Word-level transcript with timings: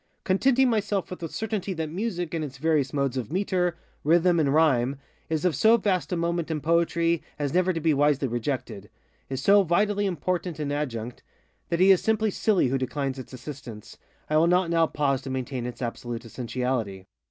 Contenting 0.23 0.67
myself 0.67 1.11
with 1.11 1.19
the 1.19 1.29
certainty 1.29 1.73
that 1.73 1.87
Music, 1.91 2.33
in 2.33 2.41
its 2.41 2.57
various 2.57 2.91
modes 2.91 3.17
of 3.17 3.31
metre, 3.31 3.77
rhythm, 4.03 4.39
and 4.39 4.51
rhyme, 4.51 4.95
is 5.29 5.45
of 5.45 5.55
so 5.55 5.77
vast 5.77 6.11
a 6.11 6.17
moment 6.17 6.49
in 6.49 6.59
Poetry 6.59 7.21
as 7.37 7.53
never 7.53 7.71
to 7.71 7.79
be 7.79 7.93
wisely 7.93 8.27
rejectedŌĆöis 8.27 8.87
so 9.35 9.61
vitally 9.61 10.07
important 10.07 10.57
an 10.57 10.71
adjunct, 10.71 11.21
that 11.69 11.79
he 11.79 11.91
is 11.91 12.01
simply 12.01 12.31
silly 12.31 12.69
who 12.69 12.79
declines 12.79 13.19
its 13.19 13.31
assistance, 13.31 13.99
I 14.27 14.37
will 14.37 14.47
not 14.47 14.71
now 14.71 14.87
pause 14.87 15.21
to 15.21 15.29
maintain 15.29 15.67
its 15.67 15.83
absolute 15.83 16.25
essentiality. 16.25 17.05